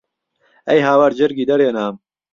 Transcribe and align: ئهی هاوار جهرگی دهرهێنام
ئهی 0.67 0.81
هاوار 0.87 1.11
جهرگی 1.17 1.45
دهرهێنام 1.49 1.95